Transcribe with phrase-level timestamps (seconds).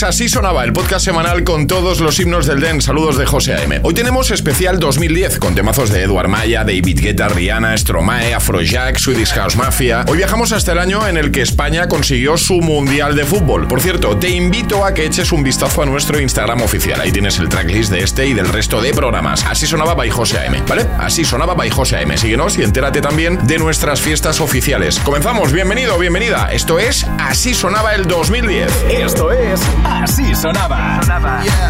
[0.00, 2.82] Vamos a Así sonaba el podcast semanal con todos los himnos del Den.
[2.82, 3.80] Saludos de José A.M.
[3.82, 9.32] Hoy tenemos especial 2010 con temazos de Eduard Maya, David Guetta, Rihanna, Stromae, Afrojack, Swedish
[9.32, 10.04] House Mafia.
[10.08, 13.66] Hoy viajamos hasta el año en el que España consiguió su Mundial de Fútbol.
[13.66, 17.00] Por cierto, te invito a que eches un vistazo a nuestro Instagram oficial.
[17.00, 19.46] Ahí tienes el tracklist de este y del resto de programas.
[19.46, 20.64] Así sonaba by José A.M.
[20.68, 20.86] ¿Vale?
[20.98, 22.18] Así sonaba by José A.M.
[22.18, 24.98] Síguenos y entérate también de nuestras fiestas oficiales.
[24.98, 25.50] Comenzamos.
[25.50, 26.50] Bienvenido, bienvenida.
[26.52, 28.70] Esto es Así sonaba el 2010.
[28.90, 31.00] Esto es Así sonaba.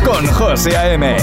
[0.04, 1.16] Con José A.M.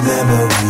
[0.00, 0.22] Never.
[0.22, 0.61] memory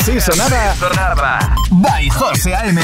[0.00, 0.70] Así sonaba.
[0.70, 1.38] Así sonaba.
[1.70, 2.80] By José A.M.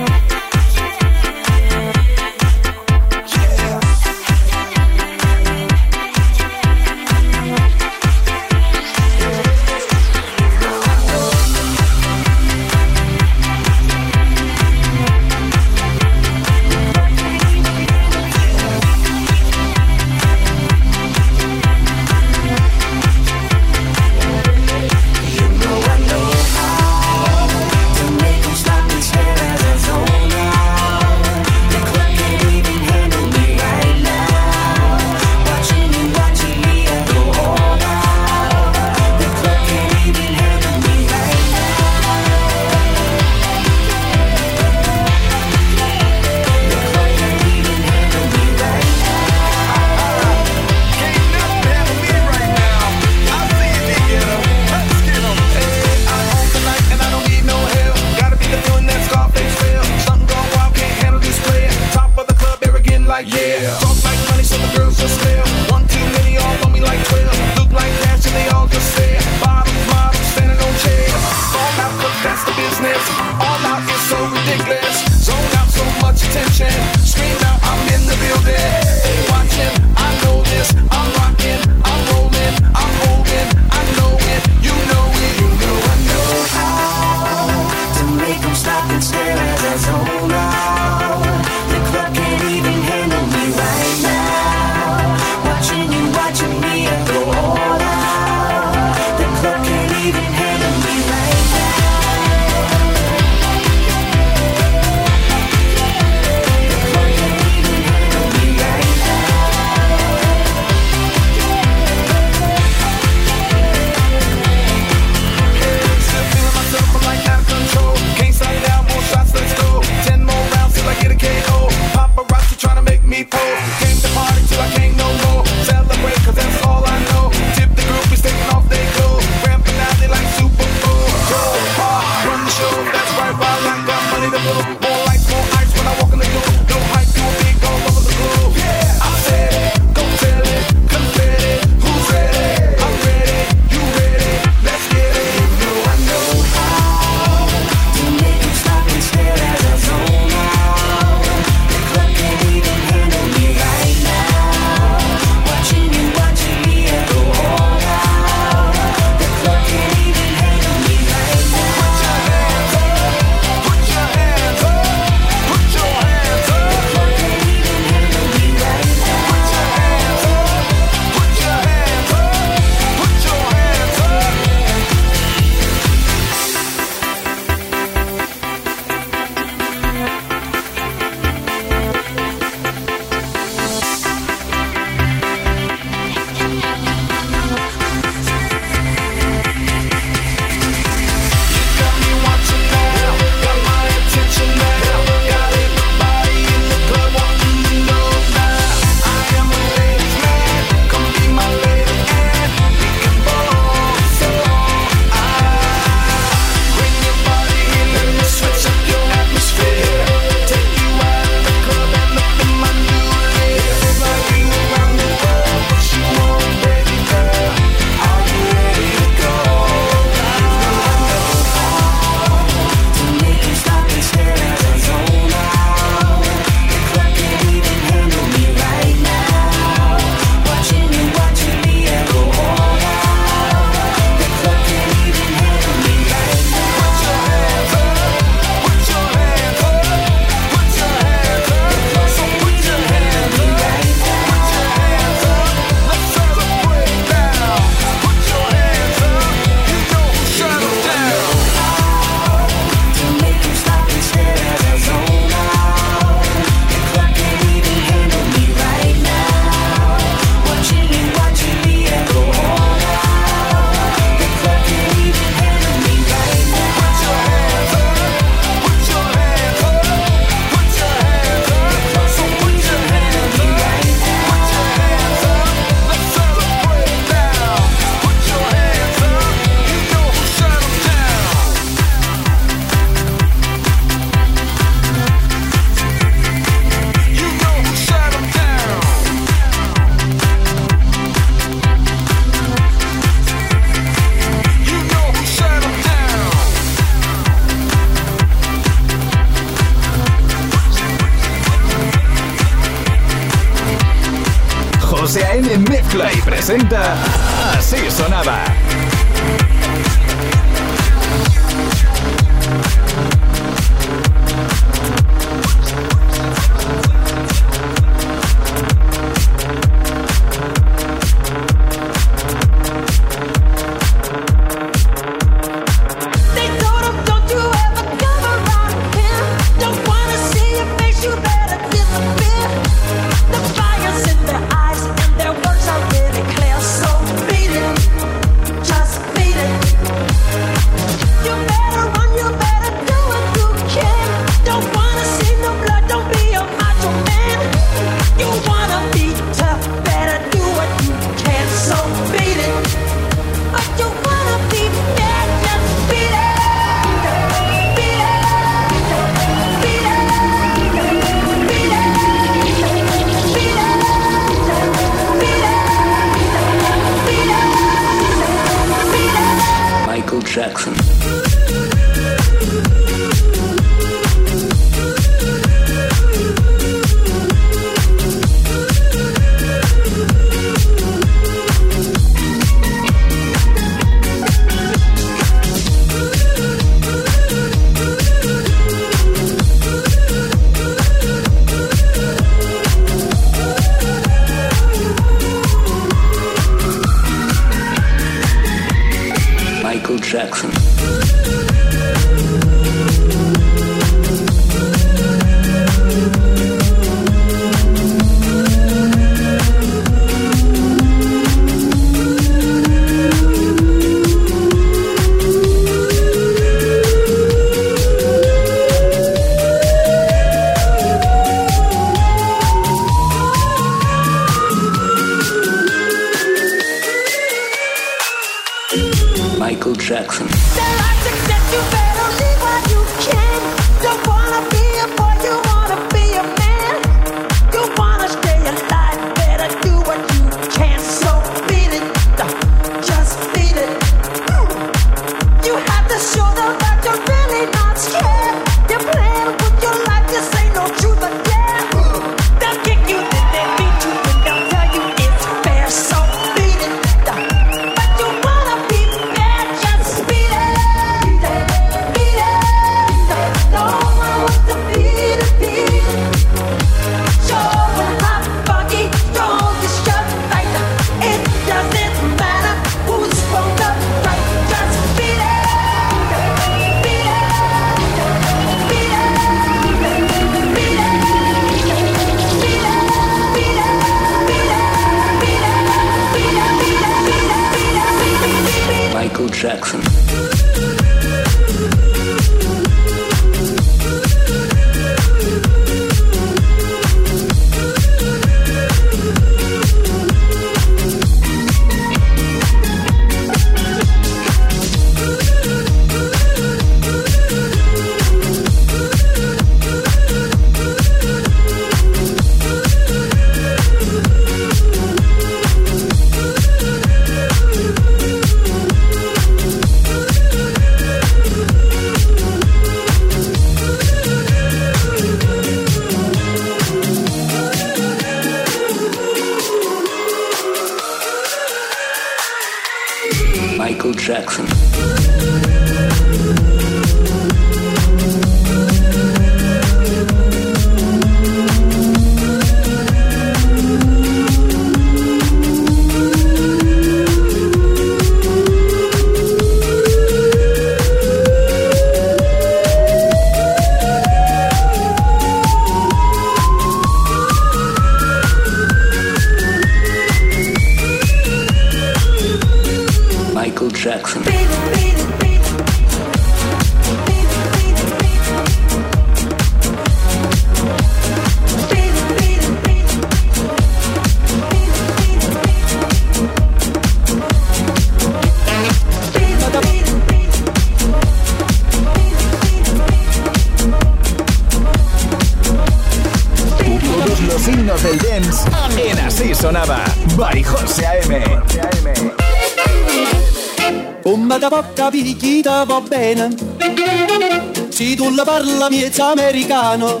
[597.74, 600.00] Se tu la parla miezza americano.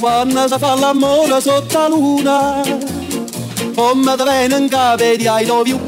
[0.00, 2.62] Quando si fa l'amore sotto la luna
[3.74, 5.78] Come te viene in capo di I love you.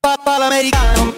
[0.00, 1.17] Papà l'americano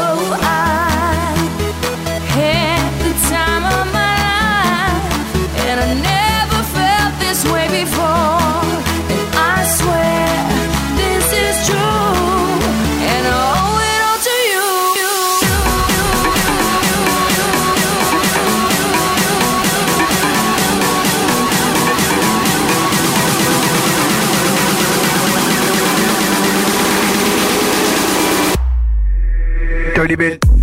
[30.01, 30.60] Curly bit.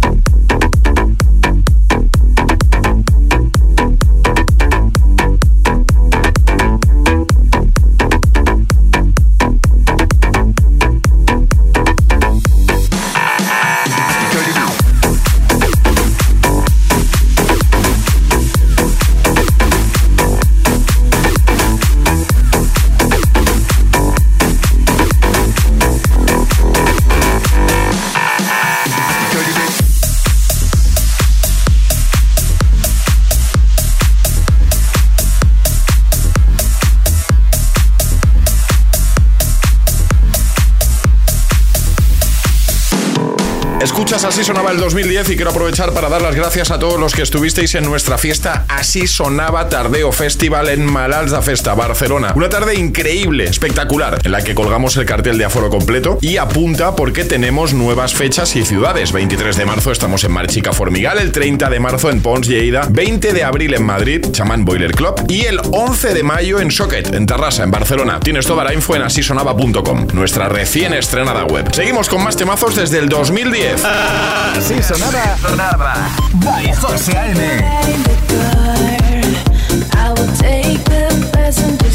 [43.99, 47.13] Escuchas Así Sonaba el 2010 y quiero aprovechar para dar las gracias a todos los
[47.17, 52.33] que estuvisteis en nuestra fiesta Así Sonaba Tardeo Festival en Malalza Festa, Barcelona.
[52.37, 56.95] Una tarde increíble, espectacular, en la que colgamos el cartel de aforo completo y apunta
[56.95, 59.11] porque tenemos nuevas fechas y ciudades.
[59.11, 63.33] 23 de marzo estamos en Marchica Formigal, el 30 de marzo en Pons, Lleida, 20
[63.33, 67.27] de abril en Madrid, Chamán Boiler Club y el 11 de mayo en Socket, en
[67.27, 68.21] Tarrasa, en Barcelona.
[68.21, 71.75] Tienes toda la info en asisonaba.com, nuestra recién estrenada web.
[71.75, 73.88] Seguimos con más temazos desde el 2010.
[74.57, 75.37] Así sonaba.
[75.40, 75.94] sonaba.
[76.44, 77.38] By José A.M.
[79.92, 81.88] I will take the passenger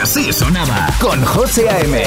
[0.00, 2.04] así sonaba con José A.M.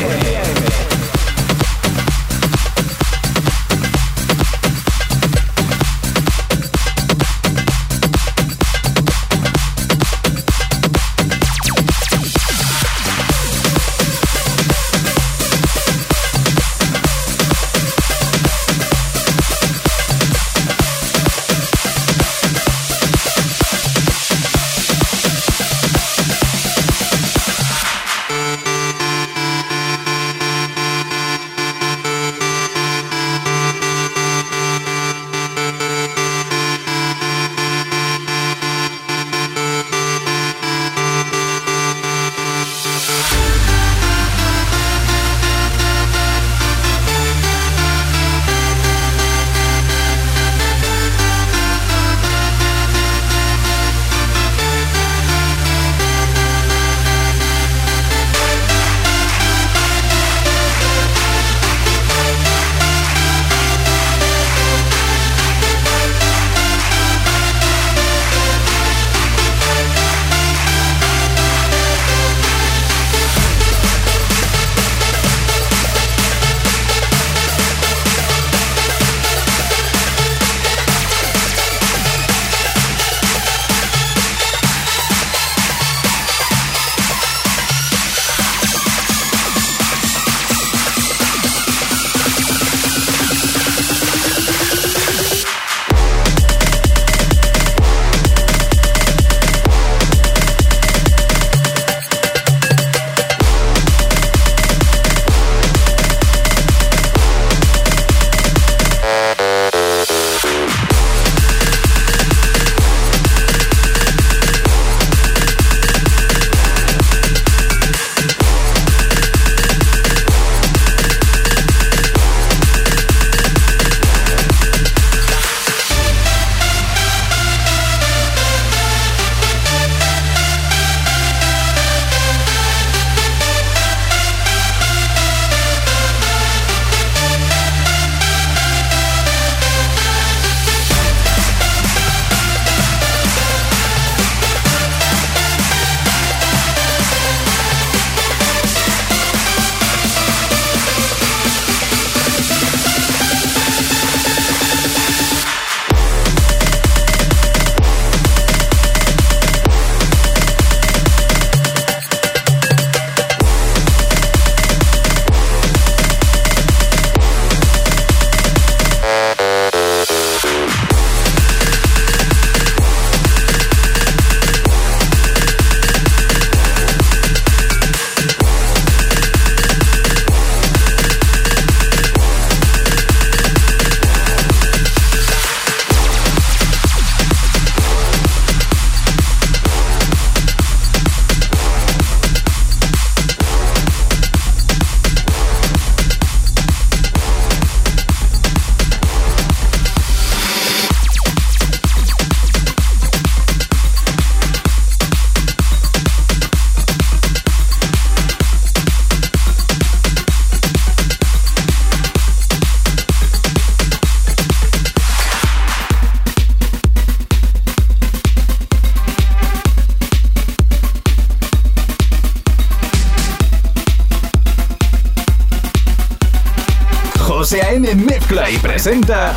[228.82, 229.32] presenta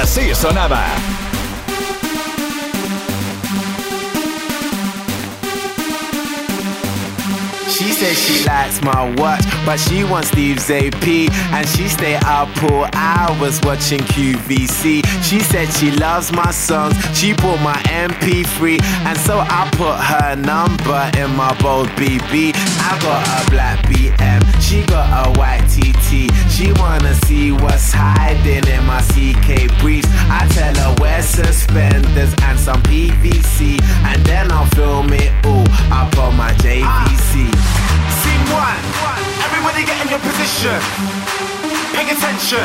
[0.00, 0.82] Así sonaba.
[7.68, 11.06] She says she likes my watch, but she wants Steve's AP.
[11.52, 15.04] And she stay up for hours watching QVC.
[15.22, 17.76] She said she loves my songs, she bought my
[18.06, 18.80] MP3.
[19.04, 22.52] And so I put her number in my bold BB.
[22.56, 25.67] I got a black BM, she got a white
[26.08, 30.08] She wanna see what's hiding in my CK briefs.
[30.32, 33.76] I tell her wear suspenders and some PVC,
[34.08, 37.52] and then I'll film it all up on my JVC.
[37.52, 38.80] Scene one,
[39.44, 40.80] everybody get in your position.
[41.92, 42.64] Pay attention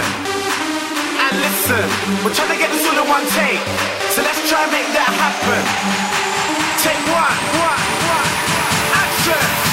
[1.19, 1.83] and listen.
[2.23, 3.59] We're trying to get this all in one take,
[4.15, 5.63] so let's try and make that happen.
[6.79, 8.31] Take one, one, one,
[9.03, 9.72] action.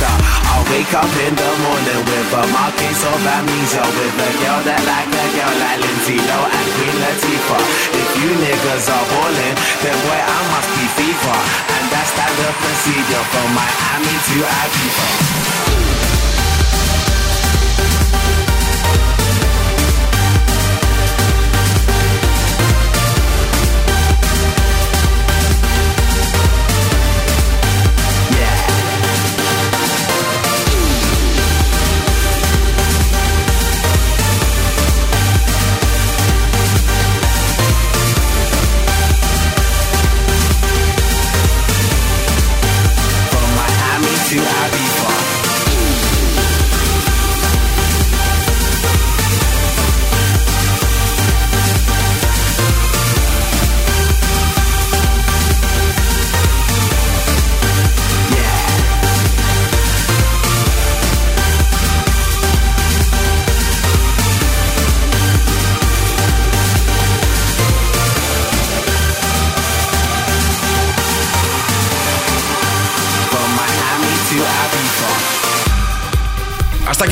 [0.00, 3.84] I'll wake up in the morning with a market of amnesia.
[3.84, 7.62] With a girl that like a girl like Lindsay Lowe and Queen Latifah.
[7.92, 11.36] If you niggas are ballin', then boy, I must be FIFA.
[11.76, 16.31] And that's standard procedure from Miami to Ibiza.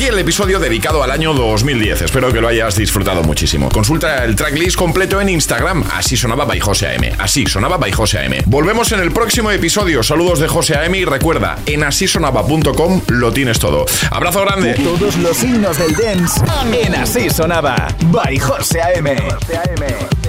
[0.01, 2.01] Aquí el episodio dedicado al año 2010.
[2.01, 3.69] Espero que lo hayas disfrutado muchísimo.
[3.69, 5.83] Consulta el tracklist completo en Instagram.
[5.93, 7.15] Así sonaba by José AM.
[7.19, 8.33] Así sonaba by José AM.
[8.47, 10.01] Volvemos en el próximo episodio.
[10.01, 13.85] Saludos de José AM y recuerda, en asisonaba.com lo tienes todo.
[14.09, 14.73] Abrazo grande.
[14.73, 16.41] Todos los signos del dance
[16.73, 17.87] en Así Sonaba.
[18.05, 19.11] By José A.M.
[19.11, 20.20] I've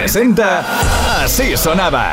[0.00, 0.64] presenta
[1.22, 2.09] Así sonaba.